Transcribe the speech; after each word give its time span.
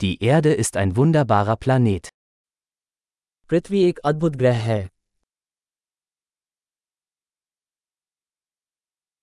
Die 0.00 0.22
Erde 0.22 0.52
ist 0.52 0.76
ein 0.76 0.94
wunderbarer 0.96 1.56
Planet. 1.56 2.08
पृथ्वी 3.50 3.82
एक 3.84 3.98
अद्भुत 3.98 4.36
ग्रह 4.36 4.56
है 4.56 4.88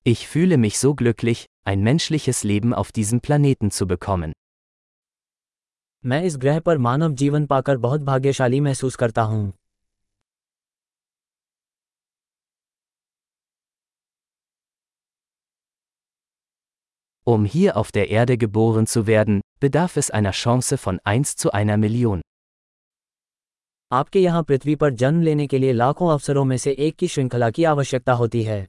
Ich 0.06 0.28
fühle 0.28 0.58
mich 0.58 0.80
so 0.80 0.94
glücklich, 0.96 1.46
ein 1.64 1.84
menschliches 1.84 2.44
Leben 2.44 2.74
auf 2.74 2.92
diesem 2.92 3.22
Planeten 3.22 3.72
zu 3.72 3.88
bekommen. 3.88 4.34
मैं 6.06 6.24
इस 6.24 6.38
ग्रह 6.38 6.60
पर 6.60 6.78
मानव 6.78 7.14
जीवन 7.14 7.46
पाकर 7.46 7.78
बहुत 7.78 8.02
भाग्यशाली 8.02 8.60
महसूस 8.60 8.96
करता 8.96 9.22
हूँ 9.22 9.54
Um 17.29 17.45
hier 17.45 17.77
auf 17.77 17.93
der 17.93 18.09
Erde 18.09 18.39
geboren 18.39 18.87
zu 18.87 19.07
werden, 19.07 19.43
bedarf 19.61 19.99
es 19.99 20.11
einer 20.11 20.31
Chance 20.31 20.79
von 20.79 20.99
1 21.05 21.37
zu 21.37 21.53
einer 21.53 21.77
Million. 21.77 22.23
आपके 23.93 24.21
यहाँ 24.21 24.43
पृथ्वी 24.43 24.75
पर 24.77 24.95
जन्म 25.03 25.23
लेने 25.23 25.47
के 25.47 25.59
लिए 25.59 25.73
लाखों 25.73 26.11
अवसरों 26.13 26.45
में 26.45 26.57
से 26.57 26.73
एक 26.87 26.97
की 26.97 27.09
श्रृंखला 27.09 27.51
की 27.51 27.65
आवश्यकता 27.65 28.13
होती 28.13 28.43
है 28.43 28.67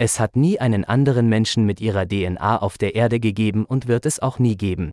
Es 0.00 0.18
hat 0.20 0.36
nie 0.36 0.58
einen 0.60 0.84
anderen 0.84 1.28
Menschen 1.28 1.66
mit 1.66 1.80
ihrer 1.80 2.06
DNA 2.06 2.56
auf 2.58 2.78
der 2.78 2.94
Erde 2.94 3.20
gegeben 3.20 3.64
und 3.66 3.88
wird 3.88 4.06
es 4.06 4.20
auch 4.20 4.38
nie 4.38 4.56
geben. 4.56 4.90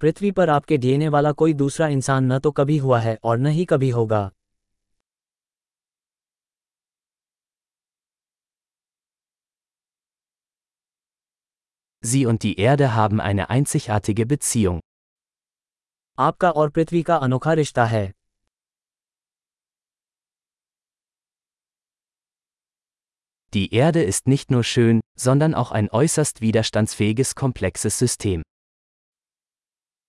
पृथ्वी 0.00 0.30
पर 0.30 0.50
आपके 0.50 0.76
डीएनए 0.76 1.08
वाला 1.08 1.32
कोई 1.32 1.52
दूसरा 1.54 1.88
इंसान 1.88 2.32
न 2.32 2.38
तो 2.38 2.50
कभी 2.50 2.78
हुआ 2.78 3.00
है 3.00 3.18
और 3.24 3.38
न 3.38 3.46
ही 3.46 3.64
कभी 3.64 3.90
होगा 3.90 4.30
Sie 12.04 12.26
und 12.26 12.42
die 12.42 12.54
Erde 12.58 12.88
haben 12.94 13.20
eine 13.20 13.44
einzigartige 13.50 14.26
Beziehung. 14.26 14.80
आपका 16.18 16.50
और 16.50 16.70
पृथ्वी 16.70 17.02
का 17.02 17.16
अनोखा 17.16 17.52
रिश्ता 17.52 17.84
है 17.84 18.12
Die 23.52 23.68
Erde 23.74 24.02
ist 24.02 24.26
nicht 24.26 24.50
nur 24.50 24.64
schön, 24.64 25.00
sondern 25.18 25.54
auch 25.54 25.72
ein 25.72 25.88
äußerst 25.90 26.40
widerstandsfähiges 26.40 27.34
komplexes 27.34 27.98
System. 27.98 28.42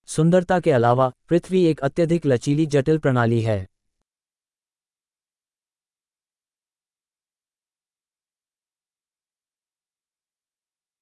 सुंदरता 0.08 0.58
के 0.60 0.70
अलावा 0.70 1.10
पृथ्वी 1.28 1.64
एक 1.66 1.80
अत्यधिक 1.80 2.26
लचीली 2.26 2.66
जटिल 2.74 2.98
प्रणाली 2.98 3.40
है 3.42 3.60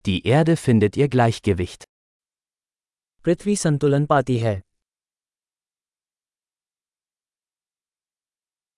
Die 0.05 0.21
Erde 0.27 0.57
findet 0.57 0.97
ihr 0.97 1.09
Gleichgewicht. 1.09 1.85
पृथ्वी 3.25 3.57
संतुलन 3.57 4.07
पाती 4.07 4.39
है 4.39 4.61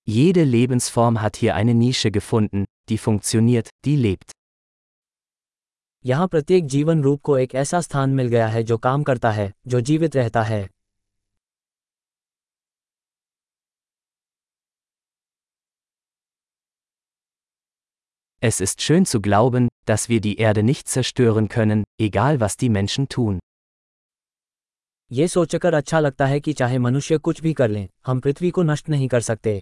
Jede 0.08 0.44
Lebensform 0.44 1.20
hat 1.22 1.36
hier 1.36 1.54
eine 1.54 1.74
Nische 1.74 2.10
gefunden, 2.10 2.64
die 2.88 2.98
funktioniert, 2.98 3.70
die 3.84 3.96
lebt. 3.96 4.32
यहाँ 6.05 6.27
प्रत्येक 6.27 6.65
जीवन 6.67 7.01
रूप 7.03 7.21
को 7.21 7.37
एक 7.37 7.55
ऐसा 7.55 7.79
स्थान 7.81 8.09
मिल 8.09 8.27
गया 8.27 8.47
है 8.47 8.63
जो 8.63 8.77
काम 8.77 9.03
करता 9.03 9.31
है 9.31 9.51
जो 9.67 9.79
जीवित 9.81 10.15
रहता 10.15 10.43
है 10.43 10.67
Es 18.41 18.61
ist 18.61 18.81
schön 18.81 19.05
zu 19.05 19.19
glauben, 19.19 19.67
dass 19.85 20.07
wir 20.09 20.21
die 20.21 20.37
Erde 20.37 20.63
nicht 20.63 20.87
zerstören 20.87 21.49
können, 21.49 21.83
egal 22.01 22.39
was 22.39 22.55
die 22.61 22.69
Menschen 22.69 23.07
tun. 23.09 23.39
ये 25.11 25.27
सोचकर 25.27 25.73
अच्छा 25.73 25.99
लगता 25.99 26.25
है 26.25 26.39
कि 26.39 26.53
चाहे 26.53 26.77
मनुष्य 26.77 27.17
कुछ 27.17 27.41
भी 27.41 27.53
कर 27.53 27.69
लें 27.69 27.87
हम 28.05 28.19
पृथ्वी 28.19 28.49
को 28.51 28.63
नष्ट 28.63 28.89
नहीं 28.89 29.07
कर 29.07 29.21
सकते 29.21 29.61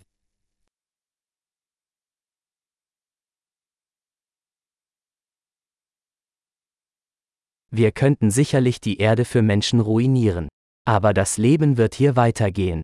Wir 7.76 7.90
könnten 7.92 8.30
sicherlich 8.30 8.80
die 8.80 8.98
Erde 8.98 9.24
für 9.24 9.42
Menschen 9.42 9.80
ruinieren. 9.80 10.48
Aber 10.84 11.14
das 11.14 11.38
Leben 11.38 11.76
wird 11.76 11.94
hier 11.94 12.16
weitergehen. 12.16 12.82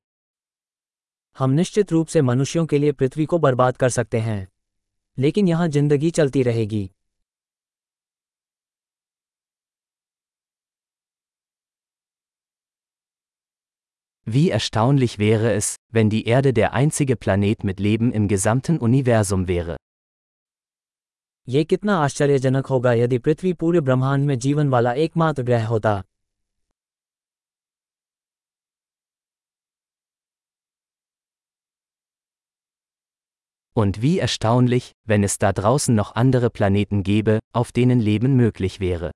हम 1.38 1.50
निश्चित 1.50 1.92
रूप 1.92 2.06
से 2.06 2.22
मनुष्यों 2.22 2.66
के 2.66 2.78
लिए 2.78 2.92
पृथ्वी 2.92 3.24
को 3.24 3.38
बर्बाद 3.38 3.76
कर 3.76 3.88
सकते 3.88 4.18
हैं 4.20 4.46
लेकिन 5.18 5.48
यहाँ 5.48 5.68
जिंदगी 5.68 6.10
चलती 6.10 6.42
रहेगी 6.42 6.88
Wie 14.30 14.50
erstaunlich 14.50 15.18
wäre 15.18 15.52
es, 15.54 15.76
wenn 15.90 16.10
die 16.10 16.26
Erde 16.26 16.52
der 16.52 16.74
einzige 16.74 17.16
Planet 17.16 17.64
mit 17.64 17.80
Leben 17.80 18.12
im 18.12 18.28
gesamten 18.28 18.78
Universum 18.78 19.48
wäre. 19.48 19.76
ये 21.47 21.63
कितना 21.63 21.95
आश्चर्यजनक 21.99 22.67
होगा 22.67 22.91
यदि 22.93 23.17
पृथ्वी 23.17 23.51
पूरे 23.61 23.79
ब्रह्मांड 23.81 24.25
में 24.25 24.37
जीवन 24.39 24.69
वाला 24.69 24.93
एकमात्र 25.05 25.43
ग्रह 25.43 25.67
होता 25.67 26.01
Und 33.75 34.01
wie 34.01 34.19
erstaunlich, 34.19 34.91
wenn 35.05 35.23
es 35.23 35.37
da 35.39 35.51
draußen 35.51 35.95
noch 35.95 36.15
andere 36.15 36.49
Planeten 36.49 37.03
gäbe, 37.03 37.39
auf 37.53 37.71
denen 37.71 37.99
Leben 37.99 38.35
möglich 38.35 38.79
wäre. 38.79 39.11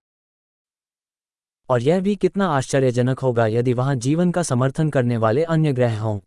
और 1.70 1.82
यह 1.82 2.00
भी 2.02 2.16
कितना 2.16 2.48
आश्चर्यजनक 2.48 3.20
होगा 3.20 3.46
यदि 3.48 3.74
वहाँ 3.74 3.96
जीवन 3.96 4.32
का 4.32 4.44
समर्थन 4.44 4.90
करने 4.90 5.18
वाले 5.18 5.44
अन्य 5.44 5.74
ग्रह 5.74 6.00
हों 6.02 6.20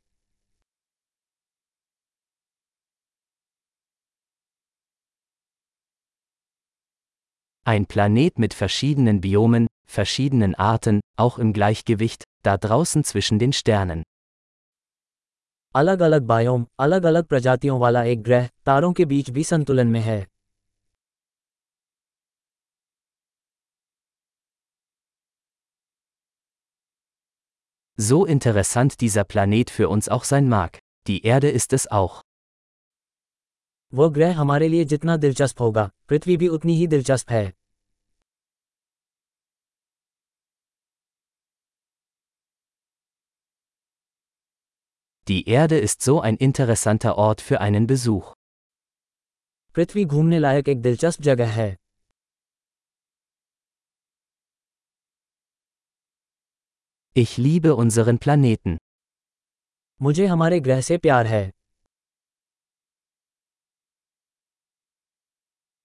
Ein 7.70 7.86
Planet 7.88 8.38
mit 8.38 8.54
verschiedenen 8.54 9.22
Biomen, 9.22 9.68
verschiedenen 9.86 10.54
Arten, 10.56 11.02
auch 11.18 11.40
im 11.40 11.52
Gleichgewicht, 11.52 12.24
da 12.44 12.58
draußen 12.58 13.04
zwischen 13.04 13.40
den 13.40 13.54
Sternen. 13.54 14.04
अलग 15.76 16.02
अलग 16.02 16.22
बायोम 16.22 16.66
अलग 16.80 17.06
अलग 17.06 17.24
प्रजातियों 17.24 17.80
वाला 17.80 18.04
एक 18.04 18.22
ग्रह 18.24 18.48
तारों 18.66 18.92
के 18.94 19.06
बीच 19.06 19.30
भी 19.30 19.44
संतुलन 19.44 19.88
में 19.88 20.00
है 20.02 20.26
So 27.98 28.26
interessant 28.26 29.02
dieser 29.02 29.24
Planet 29.24 29.70
für 29.70 29.90
uns 29.90 30.10
auch 30.10 30.24
sein 30.24 30.48
mag, 30.50 30.80
die 31.08 31.22
Erde 31.24 31.50
ist 31.50 31.74
es 31.74 31.88
auch. 31.92 32.22
वो 33.94 34.10
ग्रह 34.10 34.36
हमारे 34.36 34.68
लिए 34.68 34.86
जितना 34.86 35.18
दिलचस्प 35.18 35.62
होगा 35.62 35.90
पृथ्वी 36.10 36.38
भी 36.38 36.48
उतनी 36.48 36.76
ही 36.78 36.88
दिलचस्प 36.88 37.32
है 37.32 37.46
Die 45.30 45.50
Erde 45.50 45.80
ist 45.80 46.02
so 46.02 46.22
ein 46.22 46.36
interessanter 46.38 47.18
Ort 47.18 47.42
für 47.42 47.62
einen 47.62 47.88
Besuch. 47.88 48.34
पृथ्वी 49.76 50.06
घूमने 50.06 50.40
लायक 50.40 50.70
एक 50.70 50.82
दिलचस्प 50.82 51.22
जगह 51.22 51.52
है 51.52 51.76
Ich 57.18 57.38
liebe 57.38 57.74
unseren 57.84 58.18
Planeten. 58.26 58.78
मुझे 60.02 60.26
हमारे 60.26 60.60
ग्रह 60.60 60.82
से 60.82 60.98
प्यार 60.98 61.28
है 61.28 61.52